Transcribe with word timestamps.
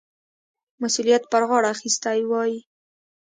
مسؤلیت 0.81 1.23
پر 1.31 1.41
غاړه 1.49 1.67
اخیستی 1.75 2.19
وای. 2.29 2.53